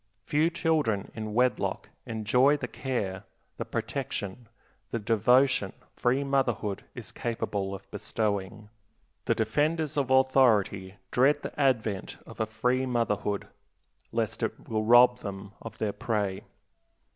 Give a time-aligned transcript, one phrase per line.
[0.25, 3.23] Few children in wedlock enjoy the care,
[3.57, 4.47] the protection,
[4.89, 8.71] the devotion free motherhood is capable of bestowing.
[9.25, 13.45] The defenders of authority dread the advent of a free motherhood,
[14.11, 16.45] lest it will rob them of their prey.